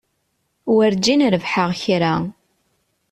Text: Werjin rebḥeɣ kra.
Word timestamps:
Werjin 0.75 1.21
rebḥeɣ 1.33 1.69
kra. 1.81 2.15